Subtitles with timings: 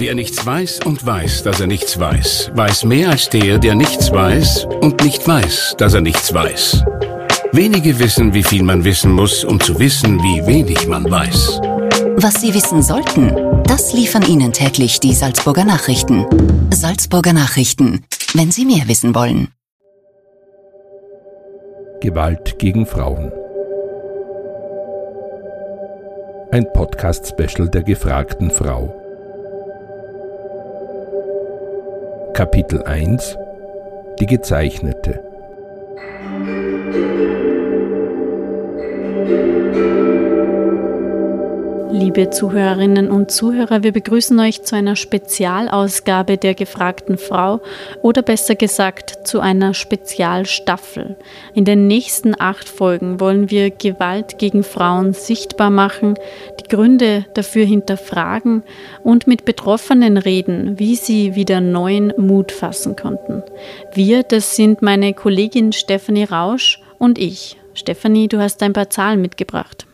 [0.00, 4.10] Wer nichts weiß und weiß, dass er nichts weiß, weiß mehr als der, der nichts
[4.10, 6.82] weiß und nicht weiß, dass er nichts weiß.
[7.52, 11.60] Wenige wissen, wie viel man wissen muss, um zu wissen, wie wenig man weiß.
[12.16, 16.24] Was Sie wissen sollten, das liefern Ihnen täglich die Salzburger Nachrichten.
[16.72, 19.48] Salzburger Nachrichten, wenn Sie mehr wissen wollen.
[22.00, 23.30] Gewalt gegen Frauen.
[26.52, 28.99] Ein Podcast-Special der gefragten Frau.
[32.40, 33.36] Kapitel 1
[34.18, 35.29] Die Gezeichnete
[42.00, 47.60] Liebe Zuhörerinnen und Zuhörer, wir begrüßen euch zu einer Spezialausgabe der gefragten Frau
[48.00, 51.18] oder besser gesagt zu einer Spezialstaffel.
[51.52, 56.14] In den nächsten acht Folgen wollen wir Gewalt gegen Frauen sichtbar machen,
[56.58, 58.62] die Gründe dafür hinterfragen
[59.04, 63.42] und mit Betroffenen reden, wie sie wieder neuen Mut fassen konnten.
[63.92, 67.58] Wir, das sind meine Kollegin Stefanie Rausch und ich.
[67.74, 69.86] Stefanie, du hast ein paar Zahlen mitgebracht.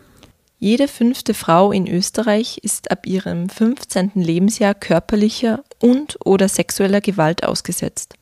[0.58, 4.12] Jede fünfte Frau in Österreich ist ab ihrem 15.
[4.14, 8.14] Lebensjahr körperlicher und oder sexueller Gewalt ausgesetzt.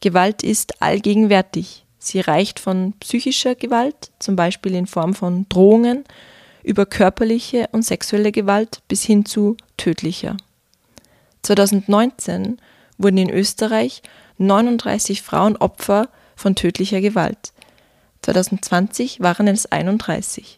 [0.00, 1.84] Gewalt ist allgegenwärtig.
[1.98, 6.04] Sie reicht von psychischer Gewalt, zum Beispiel in Form von Drohungen,
[6.62, 10.38] über körperliche und sexuelle Gewalt bis hin zu tödlicher.
[11.42, 12.58] 2019
[12.96, 14.02] wurden in Österreich
[14.38, 17.52] 39 Frauen Opfer von tödlicher Gewalt.
[18.22, 20.57] 2020 waren es 31.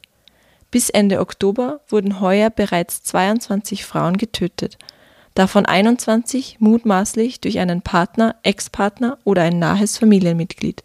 [0.70, 4.78] Bis Ende Oktober wurden heuer bereits 22 Frauen getötet,
[5.34, 10.84] davon 21 mutmaßlich durch einen Partner, Ex-Partner oder ein nahes Familienmitglied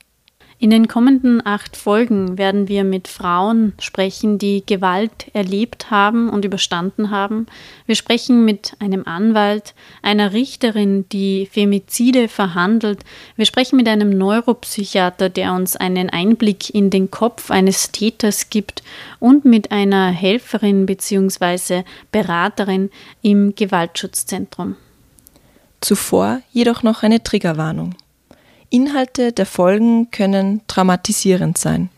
[0.65, 6.43] in den kommenden acht Folgen werden wir mit Frauen sprechen, die Gewalt erlebt haben und
[6.43, 7.45] überstanden haben.
[7.85, 13.01] Wir sprechen mit einem Anwalt, einer Richterin, die Femizide verhandelt.
[13.35, 18.81] Wir sprechen mit einem Neuropsychiater, der uns einen Einblick in den Kopf eines Täters gibt
[19.19, 21.83] und mit einer Helferin bzw.
[22.11, 22.89] Beraterin
[23.21, 24.77] im Gewaltschutzzentrum.
[25.79, 27.93] Zuvor jedoch noch eine Triggerwarnung.
[28.75, 31.89] Inhalte der Folgen können traumatisierend sein.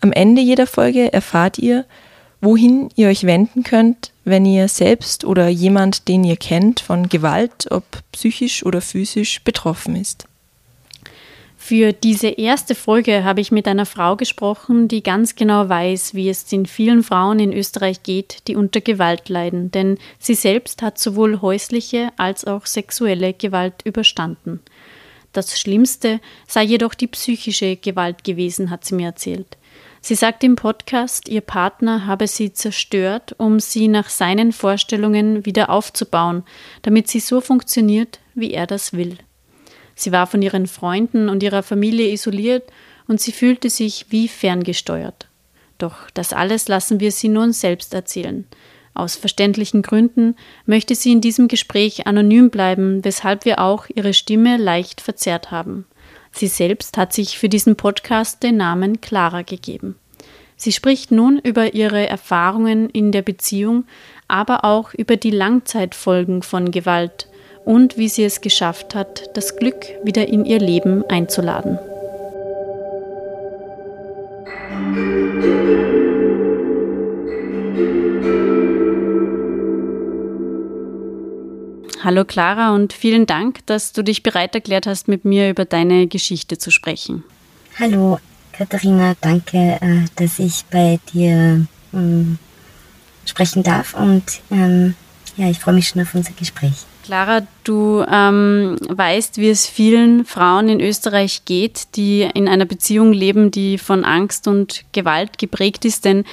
[0.00, 1.84] Am Ende jeder Folge erfahrt ihr,
[2.40, 7.70] wohin ihr euch wenden könnt, wenn ihr selbst oder jemand, den ihr kennt, von Gewalt,
[7.70, 10.24] ob psychisch oder physisch, betroffen ist.
[11.58, 16.30] Für diese erste Folge habe ich mit einer Frau gesprochen, die ganz genau weiß, wie
[16.30, 20.98] es den vielen Frauen in Österreich geht, die unter Gewalt leiden, denn sie selbst hat
[20.98, 24.60] sowohl häusliche als auch sexuelle Gewalt überstanden.
[25.38, 26.18] Das Schlimmste
[26.48, 29.56] sei jedoch die psychische Gewalt gewesen, hat sie mir erzählt.
[30.00, 35.70] Sie sagt im Podcast, ihr Partner habe sie zerstört, um sie nach seinen Vorstellungen wieder
[35.70, 36.42] aufzubauen,
[36.82, 39.16] damit sie so funktioniert, wie er das will.
[39.94, 42.64] Sie war von ihren Freunden und ihrer Familie isoliert
[43.06, 45.28] und sie fühlte sich wie ferngesteuert.
[45.78, 48.44] Doch das alles lassen wir sie nun selbst erzählen.
[48.98, 50.34] Aus verständlichen Gründen
[50.66, 55.86] möchte sie in diesem Gespräch anonym bleiben, weshalb wir auch ihre Stimme leicht verzerrt haben.
[56.32, 59.94] Sie selbst hat sich für diesen Podcast den Namen Clara gegeben.
[60.56, 63.84] Sie spricht nun über ihre Erfahrungen in der Beziehung,
[64.26, 67.28] aber auch über die Langzeitfolgen von Gewalt
[67.64, 71.78] und wie sie es geschafft hat, das Glück wieder in ihr Leben einzuladen.
[82.08, 86.06] Hallo Clara und vielen Dank, dass du dich bereit erklärt hast, mit mir über deine
[86.06, 87.22] Geschichte zu sprechen.
[87.78, 88.18] Hallo
[88.52, 92.38] Katharina, danke, äh, dass ich bei dir ähm,
[93.26, 94.94] sprechen darf und ähm,
[95.36, 96.86] ja, ich freue mich schon auf unser Gespräch.
[97.08, 103.14] Clara, du ähm, weißt, wie es vielen Frauen in Österreich geht, die in einer Beziehung
[103.14, 106.24] leben, die von Angst und Gewalt geprägt ist, denn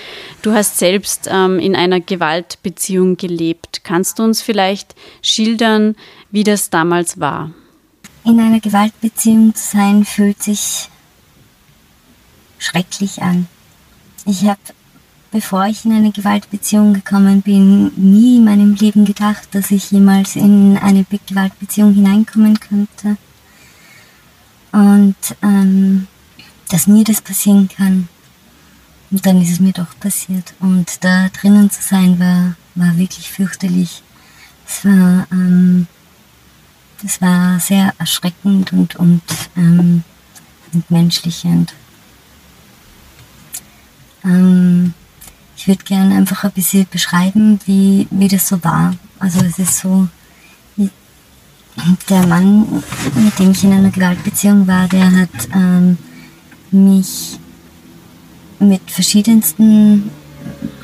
[0.42, 3.86] du hast selbst ähm, in einer Gewaltbeziehung gelebt.
[3.86, 5.96] Kannst du uns vielleicht schildern,
[6.30, 7.52] wie das damals war?
[8.26, 10.90] In einer Gewaltbeziehung zu sein, fühlt sich
[12.58, 13.48] schrecklich an.
[14.26, 14.60] Ich habe
[15.32, 20.36] bevor ich in eine Gewaltbeziehung gekommen bin, nie in meinem Leben gedacht, dass ich jemals
[20.36, 23.18] in eine Gewaltbeziehung hineinkommen könnte.
[24.72, 26.08] Und ähm,
[26.70, 28.08] dass mir das passieren kann.
[29.12, 30.54] Und dann ist es mir doch passiert.
[30.60, 34.04] Und da drinnen zu sein war, war wirklich fürchterlich.
[34.68, 35.88] Es war, ähm,
[37.02, 39.22] das war sehr erschreckend und, und
[39.56, 40.04] ähm,
[40.74, 41.74] entmenschlichend.
[44.24, 44.94] Ähm,
[45.56, 48.96] ich würde gerne einfach ein bisschen beschreiben, wie, wie das so war.
[49.20, 50.08] Also es ist so,
[52.10, 52.84] der Mann,
[53.16, 55.98] mit dem ich in einer Gewaltbeziehung war, der hat ähm,
[56.72, 57.40] mich
[58.60, 60.10] mit verschiedensten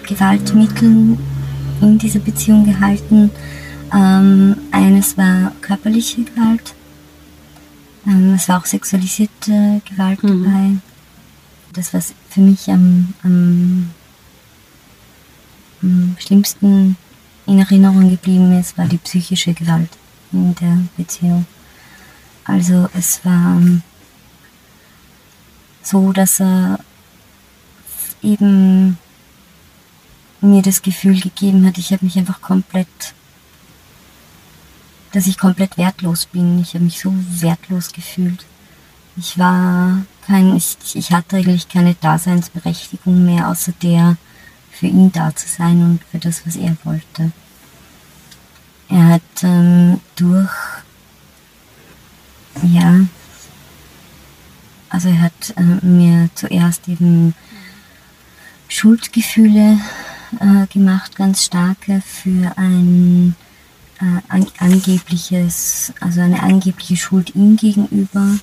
[0.07, 1.17] Gewaltmitteln
[1.81, 3.31] in dieser Beziehung gehalten.
[3.93, 6.73] Ähm, eines war körperliche Gewalt,
[8.07, 10.43] ähm, es war auch sexualisierte Gewalt mhm.
[10.43, 10.69] dabei.
[11.73, 13.91] Das, was für mich am, am,
[15.81, 16.97] am schlimmsten
[17.45, 19.89] in Erinnerung geblieben ist, war die psychische Gewalt
[20.31, 21.45] in der Beziehung.
[22.45, 23.81] Also es war ähm,
[25.83, 26.79] so, dass er
[28.21, 28.97] eben
[30.41, 32.87] mir das Gefühl gegeben hat, ich habe mich einfach komplett,
[35.11, 36.59] dass ich komplett wertlos bin.
[36.59, 38.45] Ich habe mich so wertlos gefühlt.
[39.17, 44.17] Ich war kein, ich, ich hatte eigentlich keine Daseinsberechtigung mehr, außer der,
[44.81, 47.31] für ihn da zu sein und für das, was er wollte.
[48.89, 50.49] Er hat ähm, durch,
[52.63, 53.01] ja,
[54.89, 57.35] also er hat äh, mir zuerst eben
[58.69, 59.79] Schuldgefühle
[60.39, 63.35] äh, gemacht, ganz starke für ein
[63.99, 68.35] äh, an, angebliches, also eine angebliche Schuld ihm gegenüber,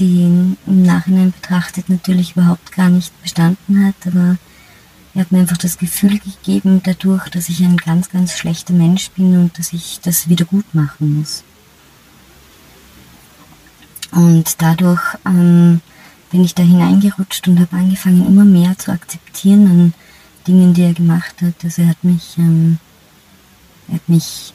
[0.00, 4.36] die im Nachhinein betrachtet natürlich überhaupt gar nicht bestanden hat, aber
[5.14, 9.10] er hat mir einfach das Gefühl gegeben, dadurch, dass ich ein ganz, ganz schlechter Mensch
[9.10, 11.44] bin und dass ich das wieder gut machen muss.
[14.10, 15.80] Und dadurch ähm,
[16.30, 19.94] bin ich da hineingerutscht und habe angefangen, immer mehr zu akzeptieren an
[20.48, 21.54] Dingen, die er gemacht hat.
[21.62, 22.78] Also er hat mich, ähm,
[23.88, 24.52] er hat mich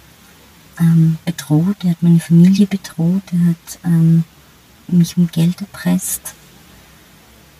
[0.79, 4.23] ähm, bedroht, er hat meine Familie bedroht, er hat ähm,
[4.88, 6.33] mich um Geld erpresst.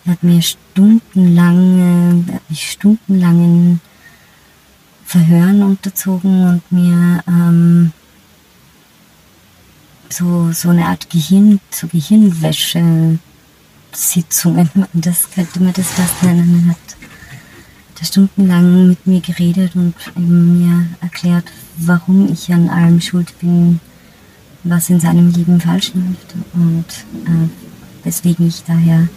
[0.06, 2.70] Hat mir stundenlang, er hat mich
[5.04, 7.92] Verhören unterzogen und mir ähm,
[10.08, 13.18] so, so eine Art Gehirn, so Gehirnwäsche
[13.92, 16.96] Sitzungen, das könnte man das fast nennen, hat
[17.98, 21.44] da stundenlang mit mir geredet und mir erklärt,
[21.76, 23.80] warum ich an allem schuld bin,
[24.62, 26.86] was in seinem Leben falsch läuft und
[27.26, 27.48] äh,
[28.04, 29.08] weswegen ich daher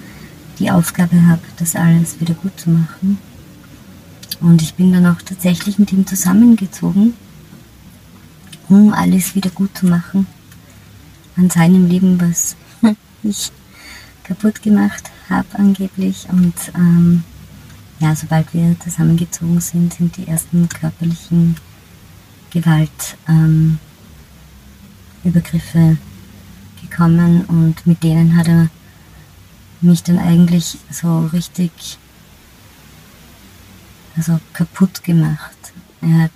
[0.63, 3.17] die Aufgabe habe, das alles wieder gut zu machen.
[4.39, 7.13] Und ich bin dann auch tatsächlich mit ihm zusammengezogen,
[8.69, 10.25] um alles wieder gut zu machen
[11.35, 12.55] an seinem Leben, was
[13.23, 13.51] ich
[14.23, 16.27] kaputt gemacht habe angeblich.
[16.31, 17.25] Und ähm,
[17.99, 21.57] ja, sobald wir zusammengezogen sind, sind die ersten körperlichen
[22.51, 23.77] Gewaltübergriffe
[25.77, 25.97] ähm,
[26.81, 28.69] gekommen und mit denen hat er
[29.83, 31.97] mich dann eigentlich so richtig
[34.15, 35.73] also kaputt gemacht.
[36.01, 36.31] Er hat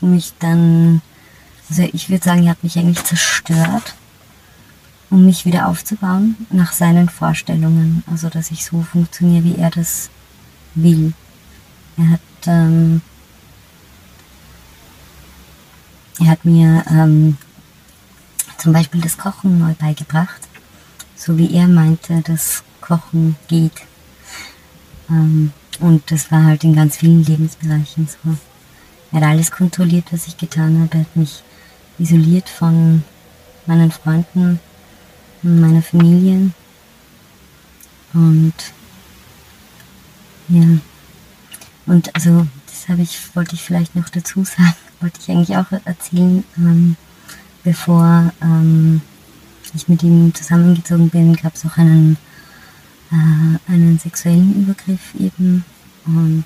[0.00, 1.02] mich dann,
[1.68, 3.94] also ich würde sagen, er hat mich eigentlich zerstört
[5.10, 8.04] um mich wieder aufzubauen nach seinen Vorstellungen.
[8.10, 10.08] Also dass ich so funktioniere, wie er das
[10.74, 11.12] will.
[11.96, 13.02] Er hat, ähm,
[16.20, 17.36] er hat mir ähm,
[18.56, 20.48] zum Beispiel das Kochen neu beigebracht,
[21.20, 23.82] so wie er meinte, dass Kochen geht.
[25.10, 28.36] Ähm, und das war halt in ganz vielen Lebensbereichen so.
[29.12, 30.94] Er hat alles kontrolliert, was ich getan habe.
[30.94, 31.42] Er hat mich
[31.98, 33.04] isoliert von
[33.66, 34.60] meinen Freunden,
[35.42, 36.52] meiner Familie.
[38.14, 38.54] Und
[40.48, 40.78] ja,
[41.86, 45.70] und also das habe ich, wollte ich vielleicht noch dazu sagen, wollte ich eigentlich auch
[45.84, 46.96] erzählen, ähm,
[47.62, 49.02] bevor ähm,
[49.74, 52.16] ich mit ihm zusammengezogen bin, gab es auch einen,
[53.12, 55.64] äh, einen sexuellen Übergriff eben
[56.06, 56.44] und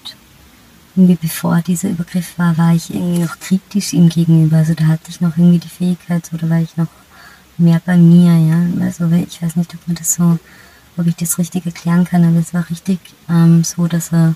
[0.96, 4.58] irgendwie bevor dieser Übergriff war, war ich irgendwie noch kritisch ihm gegenüber.
[4.58, 6.88] Also da hatte ich noch irgendwie die Fähigkeit, oder war ich noch
[7.58, 8.84] mehr bei mir, ja.
[8.84, 10.38] Also ich weiß nicht, ob man das so,
[10.96, 14.34] ob ich das richtig erklären kann, aber es war richtig ähm, so, dass er,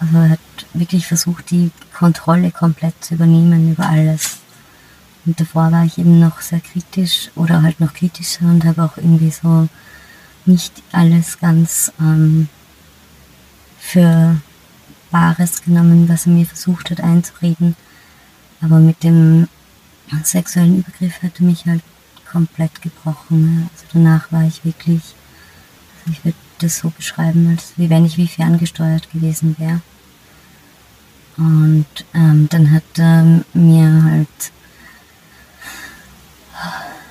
[0.00, 0.40] also er hat
[0.74, 4.38] wirklich versucht, die Kontrolle komplett zu übernehmen über alles.
[5.28, 8.96] Und davor war ich eben noch sehr kritisch oder halt noch kritischer und habe auch
[8.96, 9.68] irgendwie so
[10.46, 12.48] nicht alles ganz ähm,
[13.78, 14.40] für
[15.10, 17.76] Wahres genommen, was er mir versucht hat einzureden.
[18.62, 19.48] Aber mit dem
[20.24, 21.82] sexuellen Übergriff hatte mich halt
[22.32, 23.68] komplett gebrochen.
[23.70, 25.02] Also danach war ich wirklich,
[26.06, 29.82] also ich würde das so beschreiben, als wie wenn ich wie ferngesteuert gewesen wäre.
[31.36, 34.52] Und ähm, dann hat ähm, mir halt,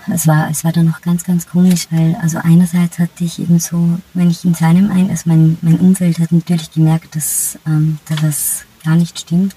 [0.10, 3.60] es war, es war dann noch ganz, ganz komisch, weil also einerseits hatte ich eben
[3.60, 8.00] so, wenn ich in seinem ein, also mein, mein Umfeld hat natürlich gemerkt, dass, ähm,
[8.08, 9.56] dass das gar nicht stimmt.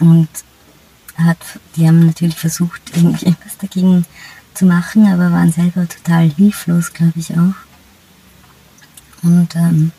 [0.00, 0.28] Und
[1.16, 1.38] hat,
[1.76, 4.04] die haben natürlich versucht, irgendwie etwas dagegen
[4.54, 7.54] zu machen, aber waren selber total hilflos, glaube ich auch.
[9.22, 9.92] Und ähm,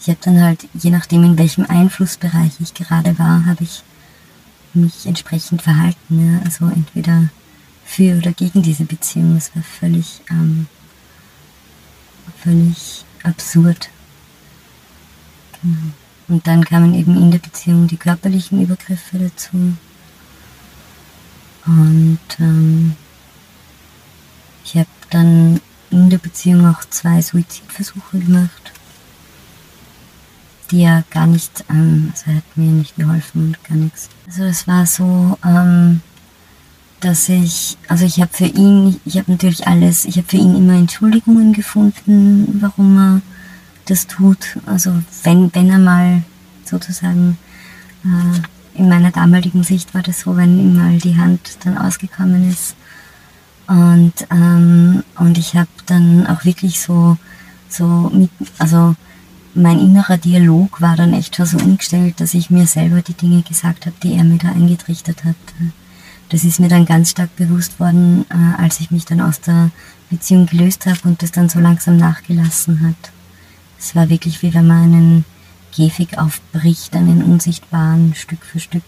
[0.00, 3.82] ich habe dann halt, je nachdem in welchem Einflussbereich ich gerade war, habe ich
[4.74, 6.34] mich entsprechend verhalten.
[6.34, 6.40] Ja?
[6.44, 7.28] Also entweder
[7.84, 9.34] für oder gegen diese Beziehung.
[9.34, 10.66] Das war völlig, ähm,
[12.42, 13.90] völlig absurd.
[15.62, 15.92] Genau.
[16.28, 19.74] Und dann kamen eben in der Beziehung die körperlichen Übergriffe dazu.
[21.66, 22.94] Und ähm,
[24.64, 25.60] ich habe dann
[25.90, 28.72] in der Beziehung auch zwei Suizidversuche gemacht,
[30.70, 34.08] die ja gar nicht, ähm, also er hat mir nicht geholfen und gar nichts.
[34.26, 36.00] Also es war so, ähm,
[37.00, 40.56] dass ich, also ich habe für ihn, ich habe natürlich alles, ich habe für ihn
[40.56, 43.20] immer Entschuldigungen gefunden, warum er
[43.86, 44.58] das tut.
[44.66, 44.92] Also
[45.22, 46.22] wenn, wenn er mal
[46.64, 47.38] sozusagen
[48.04, 52.50] äh, in meiner damaligen Sicht war das so, wenn ihm mal die Hand dann ausgekommen
[52.50, 52.76] ist.
[53.66, 57.16] Und, ähm, und ich habe dann auch wirklich so,
[57.68, 58.96] so mit, also
[59.54, 63.42] mein innerer Dialog war dann echt schon so umgestellt, dass ich mir selber die Dinge
[63.42, 65.36] gesagt habe, die er mir da eingetrichtert hat.
[66.30, 69.70] Das ist mir dann ganz stark bewusst worden, äh, als ich mich dann aus der
[70.10, 73.12] Beziehung gelöst habe und das dann so langsam nachgelassen hat.
[73.78, 75.24] Es war wirklich wie wenn man einen
[75.72, 78.84] Käfig aufbricht, einen unsichtbaren Stück für Stück.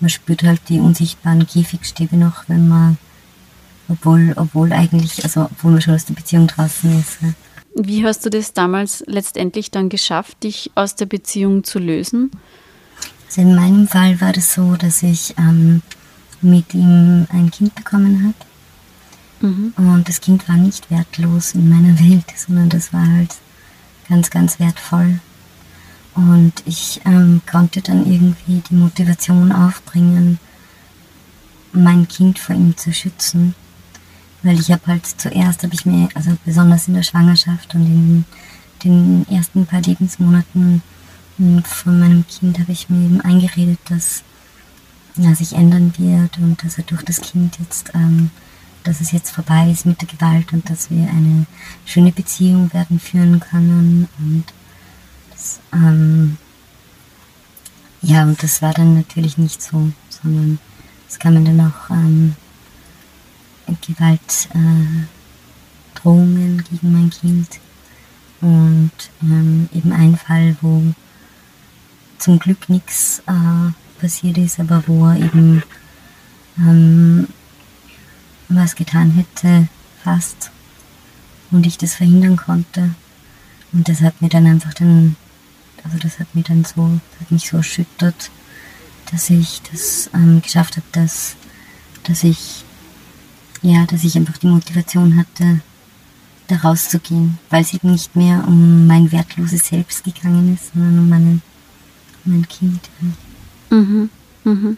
[0.00, 2.98] Man spürt halt die unsichtbaren Käfigstäbe noch, wenn man,
[3.88, 7.18] obwohl, obwohl eigentlich, also obwohl man schon aus der Beziehung draußen ist.
[7.74, 12.30] Wie hast du das damals letztendlich dann geschafft, dich aus der Beziehung zu lösen?
[13.26, 15.80] Also in meinem Fall war das so, dass ich ähm,
[16.42, 18.24] mit ihm ein Kind bekommen
[19.40, 19.48] habe.
[19.48, 19.72] Mhm.
[19.76, 23.34] Und das Kind war nicht wertlos in meiner Welt, sondern das war halt
[24.08, 25.20] ganz, ganz wertvoll.
[26.14, 30.38] Und ich ähm, konnte dann irgendwie die Motivation aufbringen,
[31.72, 33.54] mein Kind vor ihm zu schützen.
[34.42, 38.24] Weil ich habe halt zuerst, habe ich mir, also besonders in der Schwangerschaft und in
[38.84, 40.82] den ersten paar Lebensmonaten
[41.38, 44.22] hm, von meinem Kind habe ich mir eben eingeredet, dass
[45.16, 48.30] er sich ändern wird und dass er durch das Kind jetzt, ähm,
[48.84, 51.46] dass es jetzt vorbei ist mit der Gewalt und dass wir eine
[51.84, 54.44] schöne Beziehung werden führen können und
[55.30, 56.38] das, ähm,
[58.00, 60.58] ja, und das war dann natürlich nicht so, sondern
[61.08, 62.34] es kamen dann auch ähm,
[63.80, 67.60] Gewaltdrohungen äh, gegen mein Kind
[68.40, 68.90] und
[69.22, 70.82] ähm, eben ein Fall, wo
[72.18, 75.62] zum Glück nichts äh, passiert ist, aber wo er eben
[76.58, 77.28] ähm,
[78.48, 79.68] was getan hätte,
[80.02, 80.50] fast,
[81.52, 82.94] und ich das verhindern konnte.
[83.72, 85.16] Und das hat mir dann einfach dann,
[85.84, 88.30] also das hat mir dann so, hat mich so erschüttert,
[89.10, 91.36] dass ich das ähm, geschafft habe, dass,
[92.04, 92.64] dass ich,
[93.62, 95.60] ja, dass ich einfach die Motivation hatte,
[96.48, 101.08] da rauszugehen, weil es eben nicht mehr um mein wertloses Selbst gegangen ist, sondern um
[101.08, 101.42] meinen,
[102.24, 102.80] mein Kind.
[103.72, 104.10] Mhm.
[104.44, 104.76] Mhm.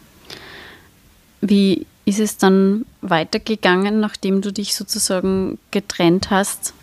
[1.41, 6.75] Wie ist es dann weitergegangen, nachdem du dich sozusagen getrennt hast?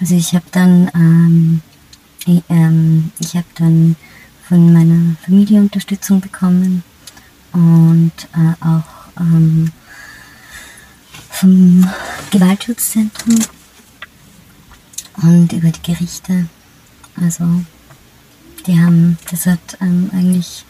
[0.00, 1.62] Also ich habe dann, ähm,
[2.26, 3.94] ich, ähm, ich habe dann
[4.48, 6.82] von meiner Familie Unterstützung bekommen
[7.52, 9.70] und äh, auch ähm,
[11.30, 11.88] vom
[12.32, 13.38] Gewaltschutzzentrum
[15.22, 16.46] und über die Gerichte.
[17.20, 17.44] Also
[18.66, 20.64] die haben, das hat ähm, eigentlich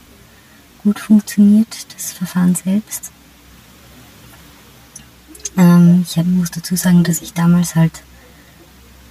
[0.83, 3.13] gut funktioniert, das Verfahren selbst.
[5.57, 8.03] Ähm, ich muss dazu sagen, dass ich damals halt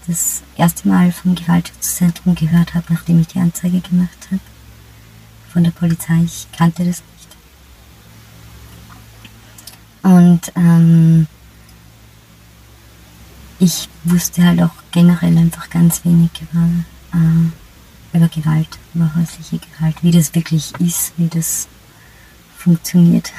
[0.08, 4.42] das erste Mal vom Gewaltschutzzentrum gehört habe, nachdem ich die Anzeige gemacht habe.
[5.54, 6.24] Von der Polizei.
[6.26, 7.30] Ich kannte das nicht.
[10.02, 11.28] Und ähm,
[13.60, 16.68] ich wusste halt auch generell einfach ganz wenig über
[17.14, 17.52] äh,
[18.13, 21.68] über Gewalt, über häusliche Gewalt, wie das wirklich ist, wie das
[22.58, 23.32] funktioniert,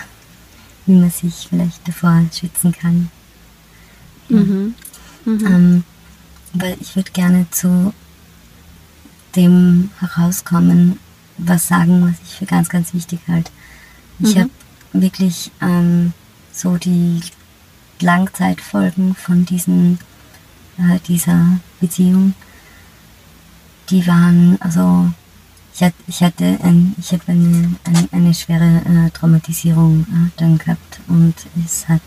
[0.86, 3.10] wie man sich vielleicht davor schützen kann.
[4.28, 4.74] Mhm.
[5.24, 5.46] Mhm.
[5.46, 5.84] Ähm,
[6.54, 7.92] aber ich würde gerne zu
[9.36, 10.98] dem herauskommen,
[11.38, 13.50] was sagen, was ich für ganz, ganz wichtig halte.
[14.18, 14.40] Ich mhm.
[14.40, 14.50] habe
[14.92, 16.12] wirklich ähm,
[16.52, 17.20] so die
[18.00, 19.98] Langzeitfolgen von diesen,
[20.78, 22.34] äh, dieser Beziehung
[23.90, 25.10] die waren, also
[25.74, 30.58] ich hatte, ich hatte ein, ich habe eine, eine, eine, schwere äh, Traumatisierung äh, dann
[30.58, 32.02] gehabt und es hat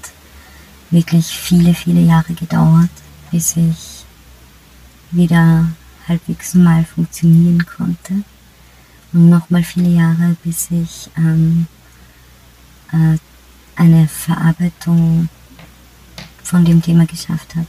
[0.91, 2.91] wirklich viele, viele Jahre gedauert,
[3.31, 4.05] bis ich
[5.11, 5.67] wieder
[6.07, 8.23] halbwegs normal funktionieren konnte.
[9.11, 11.67] Und nochmal viele Jahre, bis ich ähm,
[12.91, 13.17] äh,
[13.75, 15.29] eine Verarbeitung
[16.43, 17.67] von dem Thema geschafft habe.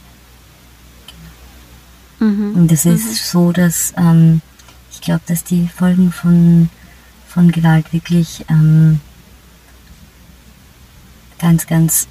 [2.19, 2.55] Mhm.
[2.55, 3.13] Und es ist mhm.
[3.13, 4.41] so, dass ähm,
[4.91, 6.69] ich glaube, dass die Folgen von,
[7.27, 8.99] von Gewalt wirklich ähm,
[11.39, 12.07] ganz, ganz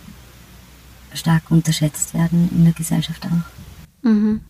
[1.14, 4.08] stark unterschätzt werden in der Gesellschaft auch.
[4.08, 4.40] Mhm.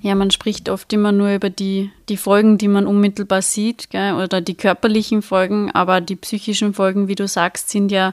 [0.00, 4.14] Ja, man spricht oft immer nur über die, die Folgen, die man unmittelbar sieht, gell,
[4.14, 8.12] oder die körperlichen Folgen, aber die psychischen Folgen, wie du sagst, sind ja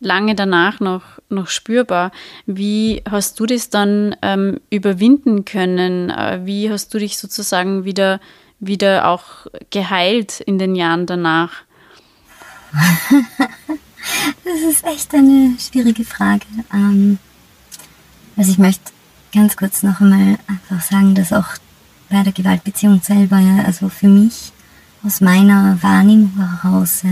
[0.00, 2.12] lange danach noch, noch spürbar.
[2.46, 6.10] Wie hast du das dann ähm, überwinden können?
[6.10, 8.20] Äh, wie hast du dich sozusagen wieder,
[8.60, 11.52] wieder auch geheilt in den Jahren danach?
[14.44, 16.46] das ist echt eine schwierige Frage.
[16.72, 17.18] Ähm,
[18.36, 18.92] also ich möchte
[19.32, 21.48] ganz kurz noch einmal einfach sagen, dass auch
[22.08, 23.36] bei der Gewaltbeziehung selber,
[23.66, 24.52] also für mich
[25.04, 27.02] aus meiner Wahrnehmung heraus,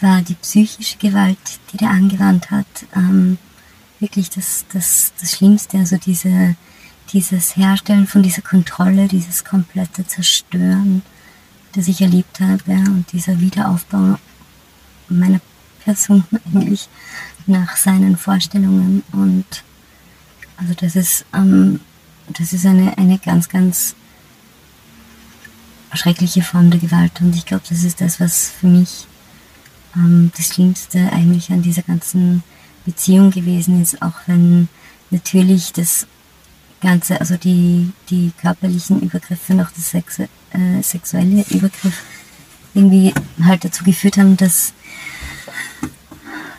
[0.00, 1.38] war die psychische Gewalt,
[1.72, 3.38] die der angewandt hat, ähm,
[4.00, 5.78] wirklich das, das, das Schlimmste.
[5.78, 6.56] Also diese,
[7.12, 11.02] dieses Herstellen von dieser Kontrolle, dieses komplette Zerstören,
[11.72, 14.18] das ich erlebt habe, und dieser Wiederaufbau
[15.08, 15.40] meiner
[15.84, 16.88] Person eigentlich
[17.46, 19.02] nach seinen Vorstellungen.
[19.12, 19.46] Und
[20.56, 21.80] also das ist, ähm,
[22.28, 23.94] das ist eine, eine ganz, ganz
[25.92, 27.20] schreckliche Form der Gewalt.
[27.20, 29.06] Und ich glaube, das ist das, was für mich
[29.96, 32.42] ähm, das Schlimmste eigentlich an dieser ganzen
[32.84, 34.68] Beziehung gewesen ist, auch wenn
[35.10, 36.06] natürlich das
[36.80, 42.02] Ganze, also die, die körperlichen Übergriffe und auch das Sexu äh, sexuelle Übergriff
[42.74, 43.12] irgendwie
[43.42, 44.72] halt dazu geführt haben, dass,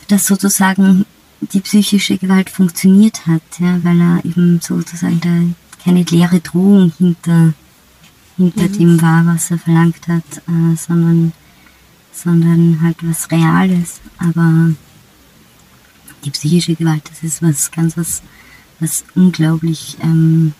[0.08, 1.06] dass sozusagen
[1.40, 7.54] die psychische Gewalt funktioniert hat, ja, weil er eben sozusagen da keine leere Drohung hinter,
[8.36, 8.72] hinter mhm.
[8.72, 11.32] dem war, was er verlangt hat, äh, sondern
[12.22, 14.00] sondern halt was Reales.
[14.18, 14.72] Aber
[16.24, 18.22] die psychische Gewalt, das ist was ganz was,
[18.80, 20.52] was unglaublich ähm,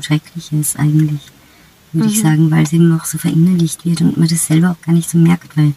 [0.00, 1.20] Schreckliches eigentlich,
[1.92, 2.12] würde mhm.
[2.12, 4.92] ich sagen, weil es eben auch so verinnerlicht wird und man das selber auch gar
[4.92, 5.74] nicht so merkt, weil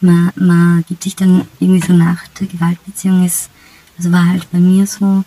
[0.00, 3.48] man, man gibt sich dann irgendwie so nach der Gewaltbeziehung ist,
[3.96, 5.24] also war halt bei mir so,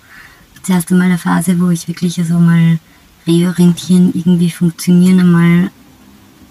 [0.62, 2.80] zuerst einmal eine Phase, wo ich wirklich also mal
[3.26, 5.72] reorientieren, irgendwie funktionieren, einmal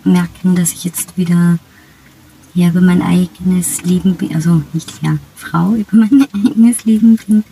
[0.04, 1.58] merken, dass ich jetzt wieder
[2.56, 7.44] ja, über mein eigenes Leben bin, also nicht ja, Frau, über mein eigenes Leben bin.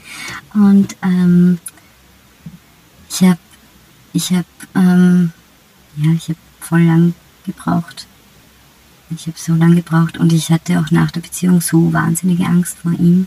[0.55, 1.59] Und ähm,
[3.11, 3.39] ich habe,
[4.15, 5.33] ich habe, ähm,
[5.97, 7.15] ja, ich habe voll lang
[7.45, 8.07] gebraucht.
[9.11, 12.79] Ich habe so lange gebraucht und ich hatte auch nach der Beziehung so wahnsinnige Angst
[12.79, 13.27] vor ihm.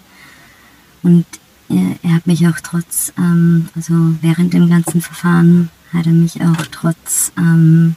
[1.03, 1.27] Und
[1.69, 6.41] er, er hat mich auch trotz, ähm, also während dem ganzen Verfahren hat er mich
[6.41, 7.95] auch trotz ähm,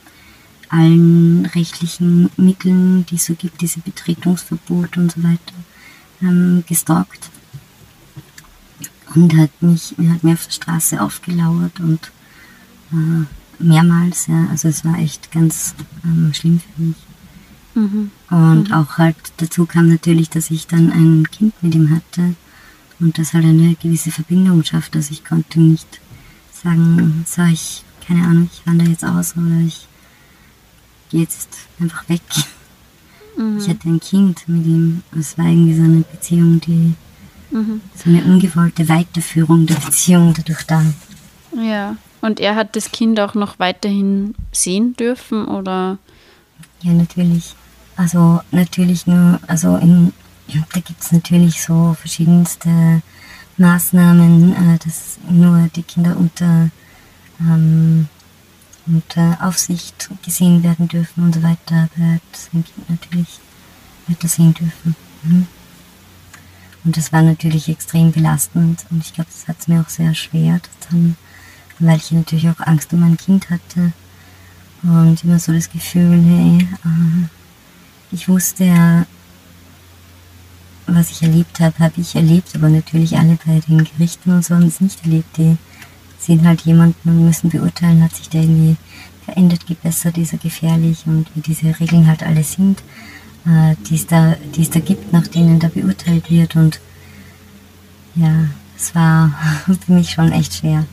[0.71, 5.55] allen rechtlichen Mitteln, die es so gibt, diese Betretungsverbot und so weiter,
[6.23, 7.29] ähm, gestalkt.
[9.15, 12.13] Und hat mich, hat mir auf der Straße aufgelauert und
[12.93, 16.97] äh, mehrmals, ja, also es war echt ganz ähm, schlimm für mich.
[17.75, 18.11] Mhm.
[18.31, 18.73] Und mhm.
[18.73, 22.37] auch halt dazu kam natürlich, dass ich dann ein Kind mit ihm hatte
[23.01, 24.95] und das halt eine gewisse Verbindung schafft.
[24.95, 26.01] Also ich konnte nicht
[26.53, 29.89] sagen, so ich, keine Ahnung, ich wandere jetzt aus oder ich
[31.19, 31.49] jetzt
[31.81, 32.23] einfach weg.
[33.37, 33.59] Mhm.
[33.59, 35.03] Ich hatte ein Kind mit ihm.
[35.19, 36.95] Es war irgendwie so eine Beziehung, die
[37.51, 37.81] mhm.
[37.95, 40.85] so eine ungewollte Weiterführung der Beziehung dadurch da.
[41.57, 45.99] Ja, und er hat das Kind auch noch weiterhin sehen dürfen, oder?
[46.83, 47.55] Ja, natürlich.
[47.97, 50.13] Also natürlich nur, also in,
[50.49, 53.03] da gibt es natürlich so verschiedenste
[53.59, 56.71] Maßnahmen, äh, dass nur die Kinder unter
[57.41, 58.09] ähm,
[58.87, 63.41] unter Aufsicht gesehen werden dürfen und so weiter, wird sein Kind natürlich
[64.07, 64.97] weiter sehen dürfen.
[65.23, 65.47] Mhm.
[66.85, 70.15] Und das war natürlich extrem belastend und ich glaube, das hat es mir auch sehr
[70.15, 71.17] schwer getan,
[71.79, 73.93] weil ich natürlich auch Angst um mein Kind hatte
[74.83, 77.27] und immer so das Gefühl, hey, äh,
[78.13, 79.07] ich wusste ja,
[80.87, 84.55] was ich erlebt habe, habe ich erlebt, aber natürlich alle bei den Gerichten und so
[84.55, 85.37] haben es nicht erlebt.
[85.37, 85.57] Die
[86.21, 88.77] sehen halt jemanden und müssen beurteilen, hat sich der irgendwie
[89.25, 92.83] verändert, gebessert, ist er gefährlich und wie diese Regeln halt alle sind,
[93.47, 96.57] äh, die, es da, die es da gibt, nach denen da beurteilt wird.
[96.57, 96.81] Und
[98.15, 99.33] ja, es war
[99.87, 100.85] für mich schon echt schwer.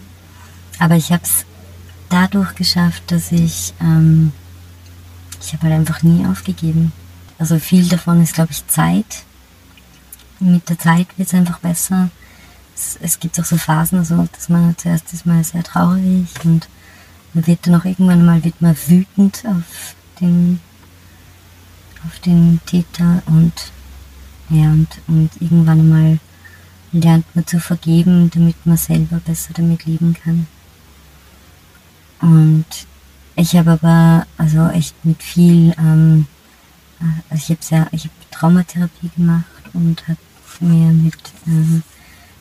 [0.79, 1.45] Aber ich habe es
[2.09, 4.31] dadurch geschafft, dass ich, ähm,
[5.41, 6.93] ich habe halt einfach nie aufgegeben.
[7.37, 9.23] Also viel davon ist, glaube ich, Zeit.
[10.39, 12.09] Mit der Zeit wird es einfach besser
[12.77, 16.69] es, es gibt auch so Phasen, also, dass man zuerst ist man sehr traurig und
[17.33, 20.59] man wird dann auch irgendwann mal wird man wütend auf den,
[22.05, 23.53] auf den Täter und
[24.49, 26.19] Ja, und, und irgendwann mal
[26.93, 30.47] lernt man zu vergeben, damit man selber besser damit leben kann.
[32.21, 32.65] Und
[33.35, 36.27] ich habe aber also echt mit viel, ähm,
[37.29, 40.19] also ich habe sehr, ich habe Traumatherapie gemacht und habe
[40.61, 41.81] mir mit äh,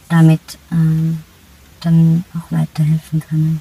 [0.09, 0.40] damit
[0.71, 1.16] äh,
[1.81, 3.61] dann auch weiterhelfen können.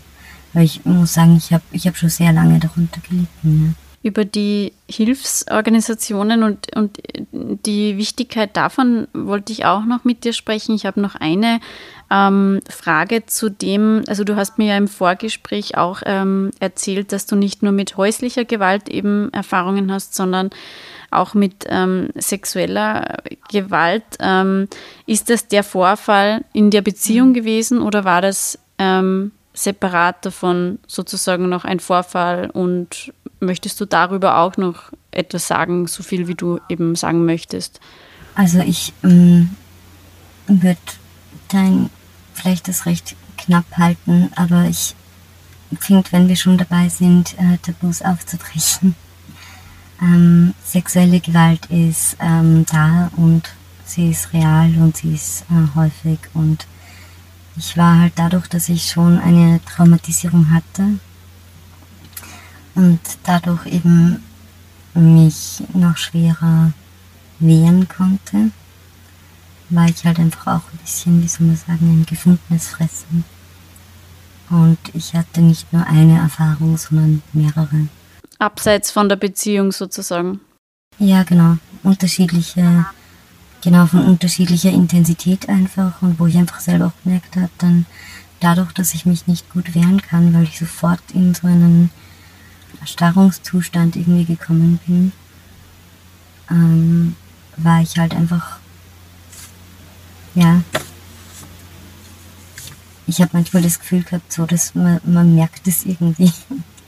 [0.54, 3.76] Weil ich muss sagen, ich habe ich hab schon sehr lange darunter gelitten.
[3.78, 10.32] Ja über die Hilfsorganisationen und, und die Wichtigkeit davon wollte ich auch noch mit dir
[10.32, 10.76] sprechen.
[10.76, 11.60] Ich habe noch eine
[12.12, 17.26] ähm, Frage zu dem, also du hast mir ja im Vorgespräch auch ähm, erzählt, dass
[17.26, 20.52] du nicht nur mit häuslicher Gewalt eben Erfahrungen hast, sondern
[21.12, 23.18] auch mit ähm, sexueller
[23.50, 24.04] Gewalt.
[24.20, 24.68] Ähm,
[25.06, 31.50] ist das der Vorfall in der Beziehung gewesen oder war das ähm, separat davon sozusagen
[31.50, 36.60] noch ein Vorfall und möchtest du darüber auch noch etwas sagen, so viel wie du
[36.70, 37.80] eben sagen möchtest?
[38.36, 39.52] Also ich ähm,
[40.48, 40.78] würde
[41.50, 41.90] dein
[42.66, 44.96] das recht knapp halten, aber ich
[45.80, 48.96] finde, wenn wir schon dabei sind, äh, Tabus aufzubrechen.
[50.02, 53.44] Ähm, sexuelle Gewalt ist ähm, da und
[53.86, 56.68] sie ist real und sie ist äh, häufig und
[57.56, 61.00] ich war halt dadurch, dass ich schon eine Traumatisierung hatte
[62.76, 64.22] und dadurch eben
[64.94, 66.74] mich noch schwerer
[67.40, 68.52] wehren konnte,
[69.70, 73.24] war ich halt einfach auch ein bisschen, wie soll man sagen, ein gefundenes Fressen.
[74.50, 77.88] Und ich hatte nicht nur eine Erfahrung, sondern mehrere.
[78.38, 80.40] Abseits von der Beziehung sozusagen.
[81.00, 81.58] Ja, genau.
[81.84, 82.86] Unterschiedliche
[83.66, 87.88] genau von unterschiedlicher Intensität einfach und wo ich einfach selber auch gemerkt habe, dann
[88.40, 91.90] dadurch, dass ich mich nicht gut wehren kann, weil ich sofort in so einen
[92.80, 95.12] Erstarrungszustand irgendwie gekommen bin,
[96.52, 97.16] ähm,
[97.58, 98.60] war ich halt einfach,
[100.36, 100.62] ja,
[103.08, 106.32] ich habe manchmal das Gefühl gehabt, so dass man, man merkt es irgendwie.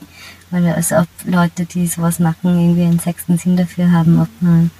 [0.50, 4.70] Weil als ob Leute, die sowas machen, irgendwie einen sechsten Sinn dafür haben, ob man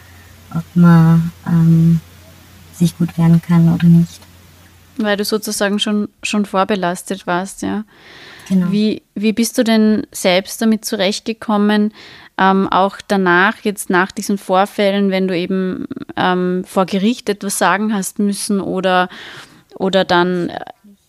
[0.55, 2.01] ob man ähm,
[2.75, 4.21] sich gut wehren kann oder nicht.
[4.97, 7.85] Weil du sozusagen schon, schon vorbelastet warst, ja.
[8.49, 8.71] Genau.
[8.73, 11.93] Wie, wie bist du denn selbst damit zurechtgekommen,
[12.39, 17.93] ähm, auch danach, jetzt nach diesen Vorfällen, wenn du eben ähm, vor Gericht etwas sagen
[17.93, 19.09] hast müssen oder,
[19.77, 20.53] oder dann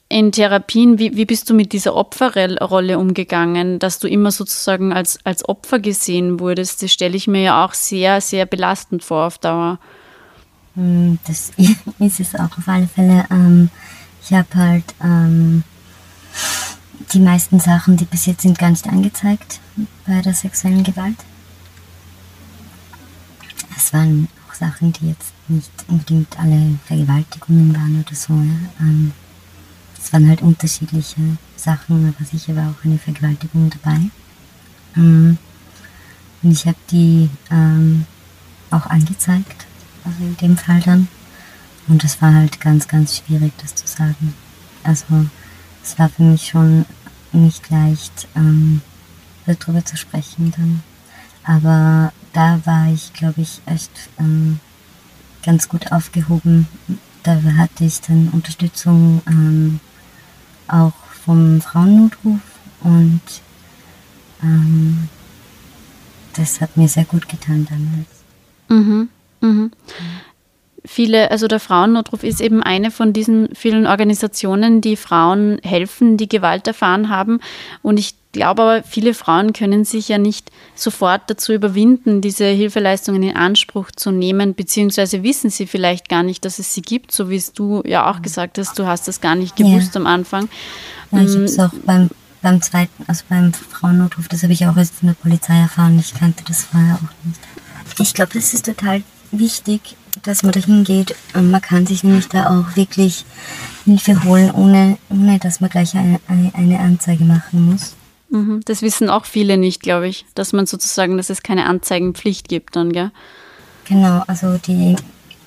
[0.10, 5.24] in Therapien, wie, wie bist du mit dieser Opferrolle umgegangen, dass du immer sozusagen als,
[5.24, 6.82] als Opfer gesehen wurdest?
[6.82, 9.78] Das stelle ich mir ja auch sehr, sehr belastend vor auf Dauer.
[10.74, 11.52] Hm, das
[12.00, 13.26] ist es auch auf alle Fälle.
[13.30, 13.70] Ähm,
[14.24, 15.64] ich habe halt ähm,
[17.14, 19.60] die meisten Sachen, die bis jetzt sind, gar nicht angezeigt
[20.06, 21.18] bei der sexuellen Gewalt.
[23.76, 28.34] Es waren auch Sachen, die jetzt nicht unbedingt alle Vergewaltigungen waren oder so.
[28.34, 28.86] Ja.
[28.86, 29.14] Ähm,
[30.02, 34.00] es waren halt unterschiedliche Sachen, aber sicher war auch eine Vergewaltigung dabei.
[34.96, 35.38] Mm.
[36.42, 38.06] Und ich habe die ähm,
[38.72, 39.66] auch angezeigt,
[40.06, 41.08] also in dem Fall dann.
[41.88, 44.34] Und es war halt ganz, ganz schwierig, das zu sagen.
[44.84, 45.06] Also
[45.84, 46.86] es war für mich schon
[47.34, 48.82] nicht leicht, ähm,
[49.46, 50.84] darüber zu sprechen dann.
[51.44, 54.60] Aber da war ich, glaube ich, echt ähm,
[55.44, 56.68] ganz gut aufgehoben.
[57.24, 59.80] Da hatte ich dann Unterstützung ähm,
[60.68, 60.94] auch
[61.26, 62.40] vom Frauennotruf
[62.82, 63.22] und
[64.42, 65.10] ähm,
[66.34, 68.08] das hat mir sehr gut getan damals.
[68.70, 69.10] Mhm,
[69.42, 69.72] mhm.
[70.92, 76.28] Viele, also der Frauennotruf ist eben eine von diesen vielen Organisationen, die Frauen helfen, die
[76.28, 77.42] Gewalt erfahren haben.
[77.84, 83.22] Und ich glaube aber, viele Frauen können sich ja nicht sofort dazu überwinden, diese Hilfeleistungen
[83.22, 87.30] in Anspruch zu nehmen, beziehungsweise wissen sie vielleicht gar nicht, dass es sie gibt, so
[87.30, 90.02] wie es du ja auch gesagt hast, du hast das gar nicht gewusst ja.
[90.02, 90.50] am Anfang.
[91.12, 92.10] Ja, ich habe es auch beim,
[92.42, 96.16] beim zweiten, also beim Frauennotruf, das habe ich auch erst von der Polizei erfahren, ich
[96.16, 97.40] kannte das vorher auch nicht.
[98.00, 101.16] Ich glaube, es ist total wichtig, dass man da hingeht.
[101.34, 103.26] Man kann sich nämlich da auch wirklich
[103.86, 107.96] Hilfe holen, ohne, ohne dass man gleich eine, eine Anzeige machen muss.
[108.30, 108.62] Mhm.
[108.66, 112.76] Das wissen auch viele nicht, glaube ich, dass man sozusagen, dass es keine Anzeigenpflicht gibt
[112.76, 113.12] dann, gell?
[113.86, 114.96] Genau, also die,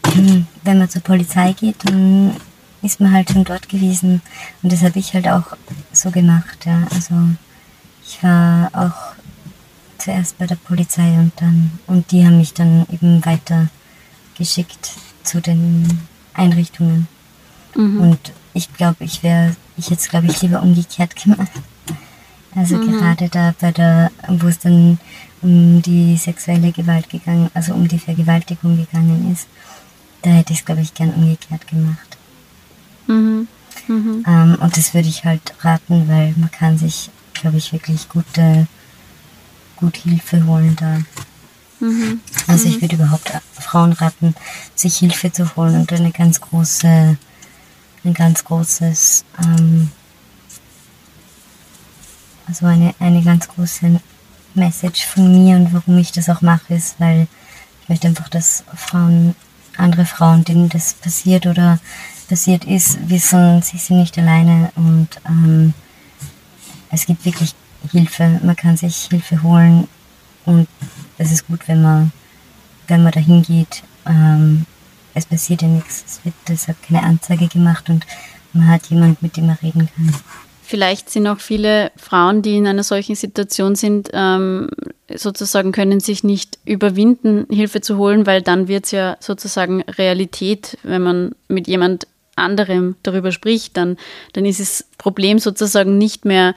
[0.65, 2.37] wenn man zur Polizei geht, dann
[2.83, 4.21] ist man halt schon dort gewesen.
[4.63, 5.57] Und das habe ich halt auch
[5.93, 6.87] so gemacht, ja.
[6.93, 7.15] Also
[8.05, 9.15] ich war auch
[9.99, 13.69] zuerst bei der Polizei und dann, und die haben mich dann eben weiter
[14.43, 14.91] geschickt
[15.23, 16.01] zu den
[16.35, 17.07] Einrichtungen.
[17.77, 18.01] Mhm.
[18.01, 21.53] Und ich glaube, ich wäre, ich jetzt glaube ich lieber umgekehrt gemacht.
[22.55, 22.93] Also mhm.
[22.93, 24.99] gerade da bei der, wo es dann
[25.43, 29.47] um die sexuelle Gewalt gegangen, also um die Vergewaltigung gegangen ist,
[30.23, 32.17] da hätte ich es, glaube ich, gern umgekehrt gemacht.
[33.07, 33.47] Mhm.
[33.87, 34.25] Mhm.
[34.27, 38.67] Ähm, und das würde ich halt raten, weil man kann sich, glaube ich, wirklich gute,
[39.77, 41.01] gut Hilfe holen da.
[41.81, 42.21] Mhm.
[42.47, 42.83] Also ich mhm.
[42.83, 44.35] würde überhaupt Frauen raten,
[44.75, 47.17] sich Hilfe zu holen und eine ganz große,
[48.05, 49.91] ein ganz großes, ähm,
[52.47, 54.01] also eine, eine ganz große
[54.55, 57.27] Message von mir und warum ich das auch mache, ist, weil
[57.83, 59.35] ich möchte einfach, dass Frauen,
[59.77, 61.79] andere Frauen, denen das passiert oder
[62.29, 65.75] passiert ist, wissen, sie sind nicht alleine und ähm,
[66.91, 67.55] es gibt wirklich
[67.91, 68.41] Hilfe.
[68.43, 69.89] Man kann sich Hilfe holen
[70.45, 70.69] und
[71.19, 72.13] es ist gut, wenn man,
[72.93, 73.83] wenn man dahin geht.
[74.07, 74.67] Ähm,
[75.15, 76.05] es passiert ja nichts.
[76.07, 78.07] Es wird deshalb keine Anzeige gemacht und
[78.53, 80.15] man hat jemand, mit dem man reden kann.
[80.63, 84.69] Vielleicht sind auch viele Frauen, die in einer solchen Situation sind, ähm,
[85.15, 90.79] sozusagen können sich nicht überwinden, Hilfe zu holen, weil dann wird es ja sozusagen Realität,
[90.83, 93.99] wenn man mit jemand anderem darüber spricht, dann,
[94.33, 96.55] dann ist das Problem sozusagen nicht mehr,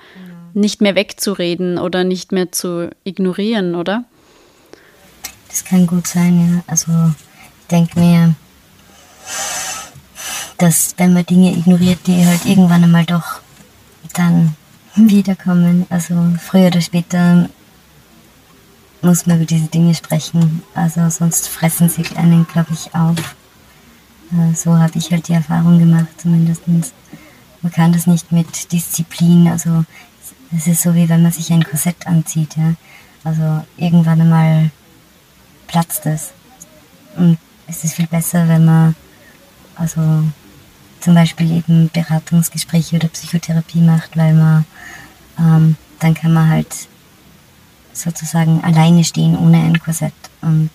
[0.54, 4.06] nicht mehr wegzureden oder nicht mehr zu ignorieren, oder?
[5.56, 6.64] Das kann gut sein, ja.
[6.68, 6.92] Also
[7.62, 8.36] ich denke mir,
[10.58, 13.40] dass wenn man Dinge ignoriert, die halt irgendwann einmal doch
[14.12, 14.58] dann
[14.96, 16.14] wiederkommen, also
[16.46, 17.48] früher oder später
[19.02, 20.62] muss man über diese Dinge sprechen.
[20.74, 23.38] Also sonst fressen sie einen, glaube ich, auf.
[24.34, 26.64] Äh, so habe ich halt die Erfahrung gemacht, zumindest.
[27.62, 29.86] Man kann das nicht mit Disziplin, also
[30.54, 32.74] es ist so wie wenn man sich ein Korsett anzieht, ja.
[33.24, 34.72] Also irgendwann einmal
[35.68, 36.32] platzt es.
[37.18, 38.96] Und es ist viel besser, wenn man
[39.76, 40.02] also
[41.00, 44.66] zum Beispiel eben Beratungsgespräche oder Psychotherapie macht, weil man
[45.38, 46.88] ähm, dann kann man halt
[47.94, 50.70] sozusagen alleine stehen ohne ein Korsett und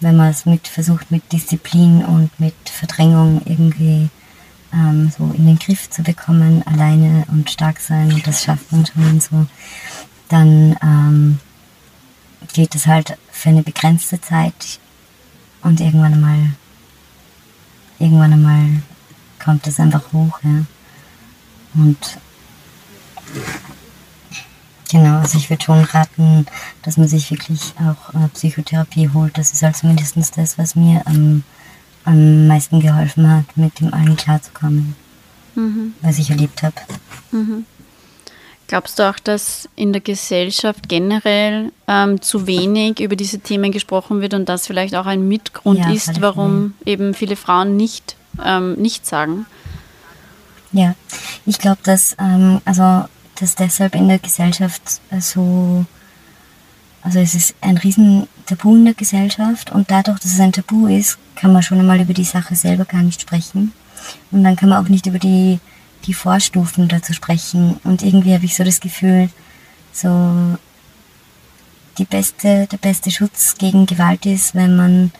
[0.00, 4.08] wenn man es mit versucht mit Disziplin und mit Verdrängung irgendwie
[4.72, 8.86] ähm, so in den Griff zu bekommen, alleine und stark sein und das schafft man
[8.86, 9.46] schon und so,
[10.28, 11.40] dann ähm,
[12.52, 14.80] geht es halt für eine begrenzte Zeit
[15.62, 16.52] und irgendwann einmal
[17.98, 18.82] irgendwann einmal
[19.42, 20.64] kommt es einfach hoch, ja.
[21.74, 22.18] Und
[24.90, 26.46] Genau, also ich würde schon raten,
[26.82, 29.36] dass man sich wirklich auch äh, Psychotherapie holt.
[29.36, 31.42] Das ist also mindestens das, was mir am,
[32.04, 34.96] am meisten geholfen hat, mit dem allen klarzukommen,
[35.54, 35.92] mhm.
[36.00, 36.76] was ich erlebt habe.
[37.32, 37.66] Mhm.
[38.68, 44.20] Glaubst du auch, dass in der Gesellschaft generell ähm, zu wenig über diese Themen gesprochen
[44.20, 48.74] wird und das vielleicht auch ein Mitgrund ja, ist, warum eben viele Frauen nicht, ähm,
[48.74, 49.46] nicht sagen?
[50.70, 50.94] Ja,
[51.46, 53.04] ich glaube, dass ähm, also
[53.40, 55.84] dass deshalb in der Gesellschaft äh, so,
[57.02, 60.86] also es ist ein riesen Tabu in der Gesellschaft und dadurch, dass es ein Tabu
[60.86, 63.72] ist, kann man schon einmal über die Sache selber gar nicht sprechen.
[64.30, 65.60] Und dann kann man auch nicht über die,
[66.08, 67.78] die Vorstufen dazu sprechen.
[67.84, 69.28] Und irgendwie habe ich so das Gefühl,
[69.92, 70.58] so
[71.98, 75.12] die beste, der beste Schutz gegen Gewalt ist, wenn man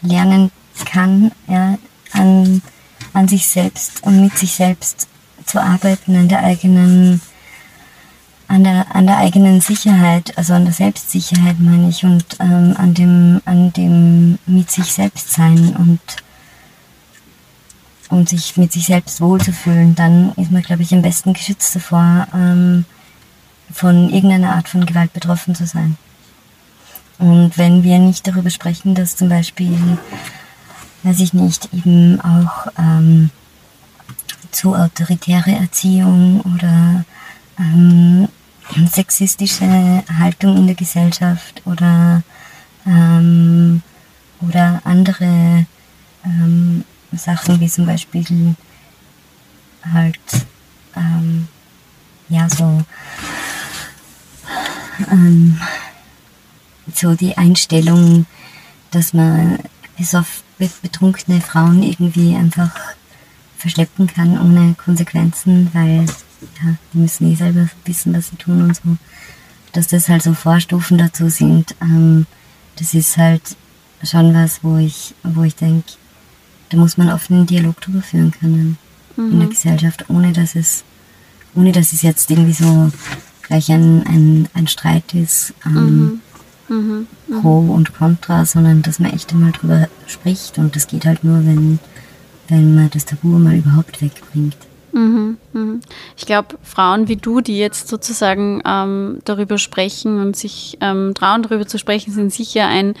[0.00, 0.50] lernen
[0.86, 1.76] kann, ja,
[2.12, 2.62] an,
[3.12, 5.08] an sich selbst und mit sich selbst
[5.44, 7.20] zu arbeiten, an der eigenen
[8.50, 12.94] an der, an der eigenen Sicherheit, also an der Selbstsicherheit meine ich und ähm, an
[12.94, 16.00] dem, an dem mit sich selbst sein und,
[18.08, 22.26] und sich mit sich selbst wohlzufühlen, dann ist man, glaube ich, am besten geschützt davor,
[22.34, 22.84] ähm,
[23.72, 25.96] von irgendeiner Art von Gewalt betroffen zu sein.
[27.18, 29.76] Und wenn wir nicht darüber sprechen, dass zum Beispiel,
[31.02, 33.30] weiß ich nicht, eben auch ähm,
[34.50, 37.04] zu autoritäre Erziehung oder
[37.58, 38.28] ähm,
[38.86, 42.22] sexistische Haltung in der Gesellschaft oder,
[42.86, 43.82] ähm,
[44.40, 45.66] oder andere
[46.24, 48.54] ähm, Sachen wie zum Beispiel
[49.92, 50.18] halt
[50.96, 51.48] ähm,
[52.28, 52.84] ja so
[55.10, 55.60] ähm,
[56.94, 58.26] so die Einstellung,
[58.90, 59.58] dass man
[59.96, 62.70] bis auf betrunkene Frauen irgendwie einfach
[63.56, 66.06] verschleppen kann ohne Konsequenzen, weil
[66.62, 68.96] ja, die müssen eh selber wissen, was sie tun und so.
[69.72, 72.26] Dass das halt so Vorstufen dazu sind, ähm,
[72.76, 73.42] das ist halt
[74.02, 75.92] schon was, wo ich, wo ich denke,
[76.70, 78.78] da muss man offenen Dialog drüber führen können
[79.16, 79.32] mhm.
[79.32, 79.50] in der mhm.
[79.50, 80.84] Gesellschaft, ohne dass es,
[81.54, 82.90] ohne dass es jetzt irgendwie so
[83.42, 86.20] gleich ein, ein, ein Streit ist, ähm,
[86.68, 86.76] mhm.
[86.76, 87.06] Mhm.
[87.28, 87.40] mhm.
[87.40, 91.44] pro und contra, sondern dass man echt einmal drüber spricht und das geht halt nur,
[91.46, 91.78] wenn,
[92.48, 94.56] wenn man das Tabu mal überhaupt wegbringt.
[94.98, 95.80] Mhm, mhm.
[96.16, 101.44] Ich glaube, Frauen wie du, die jetzt sozusagen ähm, darüber sprechen und sich ähm, trauen,
[101.44, 102.94] darüber zu sprechen, sind sicher ein,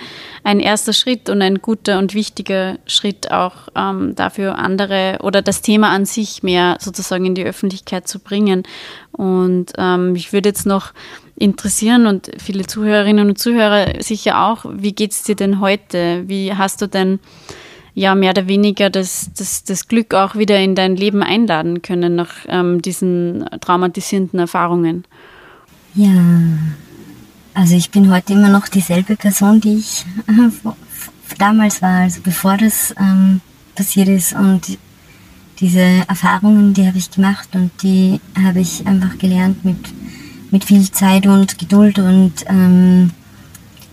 [0.44, 5.60] ein erster Schritt und ein guter und wichtiger Schritt auch ähm, dafür, andere oder das
[5.60, 8.62] Thema an sich mehr sozusagen in die Öffentlichkeit zu bringen.
[9.10, 10.92] Und ähm, ich würde jetzt noch
[11.34, 16.22] interessieren und viele Zuhörerinnen und Zuhörer sicher auch, wie geht es dir denn heute?
[16.28, 17.18] Wie hast du denn
[17.98, 22.14] ja mehr oder weniger das, das, das Glück auch wieder in dein Leben einladen können
[22.14, 25.04] nach ähm, diesen traumatisierenden Erfahrungen?
[25.94, 26.22] Ja,
[27.54, 30.70] also ich bin heute immer noch dieselbe Person, die ich äh,
[31.38, 33.40] damals war, also bevor das ähm,
[33.74, 34.32] passiert ist.
[34.32, 34.78] Und
[35.58, 39.92] diese Erfahrungen, die habe ich gemacht und die habe ich einfach gelernt mit,
[40.52, 43.10] mit viel Zeit und Geduld und, ähm,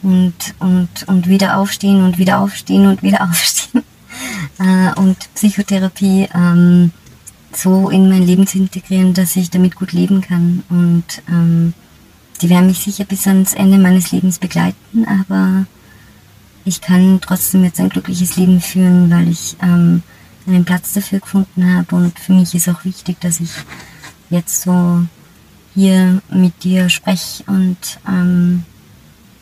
[0.04, 3.84] und, und, und wieder aufstehen und wieder aufstehen und wieder aufstehen
[4.60, 6.92] äh, und Psychotherapie ähm,
[7.54, 10.64] so in mein Leben zu integrieren, dass ich damit gut leben kann.
[10.70, 11.74] Und ähm,
[12.42, 15.66] die werden mich sicher bis ans Ende meines Lebens begleiten, aber
[16.66, 20.02] ich kann trotzdem jetzt ein glückliches Leben führen, weil ich ähm,
[20.48, 21.96] einen Platz dafür gefunden habe.
[21.96, 23.52] Und für mich ist auch wichtig, dass ich
[24.30, 25.06] jetzt so
[25.76, 28.64] hier mit dir spreche und ähm,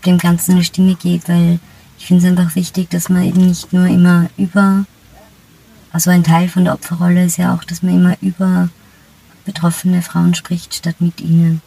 [0.06, 1.60] dem Ganzen eine Stimme gebe, weil
[2.04, 4.84] ich finde es einfach wichtig, dass man eben nicht nur immer über,
[5.94, 8.68] also ein Teil von der Opferrolle ist ja auch, dass man immer über
[9.46, 11.62] betroffene Frauen spricht, statt mit ihnen.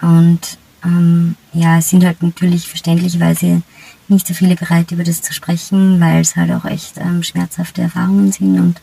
[0.00, 3.62] Und ähm, ja, es sind halt natürlich verständlicherweise
[4.08, 7.82] nicht so viele bereit, über das zu sprechen, weil es halt auch echt ähm, schmerzhafte
[7.82, 8.80] Erfahrungen sind und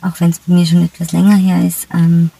[0.00, 2.32] auch wenn es bei mir schon etwas länger her ist, ähm,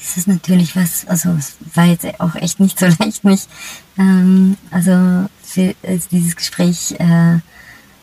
[0.00, 3.46] ist es natürlich was, also es war jetzt auch echt nicht so leicht, mich,
[3.96, 7.38] ähm, also dieses Gespräch äh,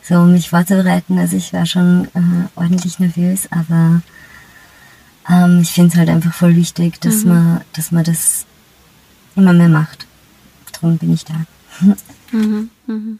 [0.02, 1.18] so mich vorzubereiten.
[1.18, 4.02] Also ich war schon äh, ordentlich nervös, aber
[5.28, 7.30] ähm, ich finde es halt einfach voll wichtig, dass mhm.
[7.32, 8.46] man, dass man das
[9.36, 10.06] immer mehr macht.
[10.72, 11.34] Darum bin ich da.
[12.32, 13.18] Mhm, mhm.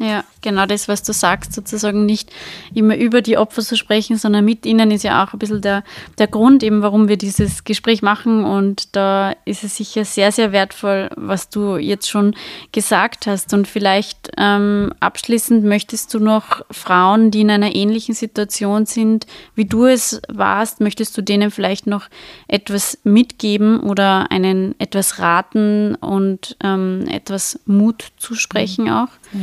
[0.00, 2.30] Ja, genau das, was du sagst, sozusagen nicht
[2.72, 5.82] immer über die Opfer zu sprechen, sondern mit ihnen ist ja auch ein bisschen der,
[6.18, 8.44] der Grund, eben warum wir dieses Gespräch machen.
[8.44, 12.36] Und da ist es sicher sehr, sehr wertvoll, was du jetzt schon
[12.70, 13.52] gesagt hast.
[13.52, 19.64] Und vielleicht ähm, abschließend möchtest du noch Frauen, die in einer ähnlichen Situation sind, wie
[19.64, 22.08] du es warst, möchtest du denen vielleicht noch
[22.46, 29.08] etwas mitgeben oder einen etwas raten und ähm, etwas Mut zusprechen auch?
[29.32, 29.40] Ja.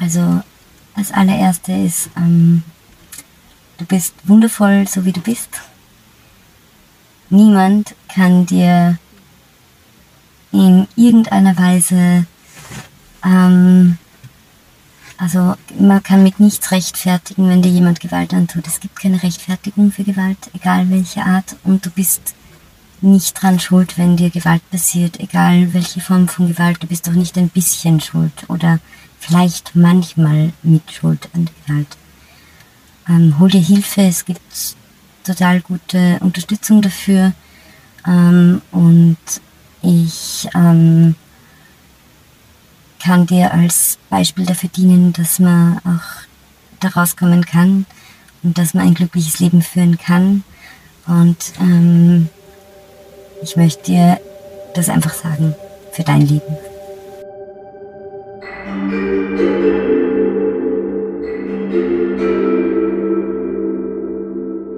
[0.00, 0.42] Also
[0.96, 2.62] das allererste ist, ähm,
[3.78, 5.60] du bist wundervoll, so wie du bist.
[7.28, 8.98] Niemand kann dir
[10.52, 12.26] in irgendeiner Weise,
[13.24, 13.98] ähm,
[15.18, 18.66] also man kann mit nichts rechtfertigen, wenn dir jemand Gewalt antut.
[18.66, 22.34] Es gibt keine Rechtfertigung für Gewalt, egal welche Art, und du bist
[23.06, 27.12] nicht dran schuld, wenn dir Gewalt passiert, egal welche Form von Gewalt, du bist doch
[27.12, 28.78] nicht ein bisschen schuld oder
[29.18, 31.96] vielleicht manchmal mit Schuld an Gewalt.
[33.08, 34.76] Ähm, hol dir Hilfe, es gibt
[35.24, 37.32] total gute Unterstützung dafür.
[38.06, 39.16] Ähm, und
[39.82, 41.14] ich ähm,
[43.02, 46.26] kann dir als Beispiel dafür dienen, dass man auch
[46.80, 47.86] da rauskommen kann
[48.42, 50.44] und dass man ein glückliches Leben führen kann.
[51.06, 52.28] Und ähm,
[53.42, 54.18] ich möchte dir
[54.74, 55.54] das einfach sagen
[55.92, 56.56] für dein Leben.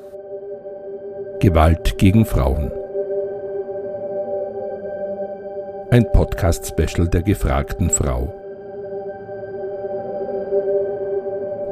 [1.42, 2.72] Gewalt gegen Frauen.
[5.92, 8.34] Ein Podcast-Special der gefragten Frau.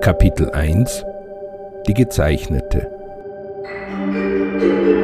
[0.01, 1.05] Kapitel 1
[1.87, 2.91] Die Gezeichnete.
[4.59, 5.02] Thank you.